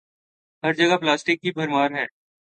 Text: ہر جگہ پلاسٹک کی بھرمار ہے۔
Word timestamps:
ہر 0.63 0.73
جگہ 0.73 0.97
پلاسٹک 0.97 1.41
کی 1.41 1.51
بھرمار 1.51 1.91
ہے۔ 1.91 2.05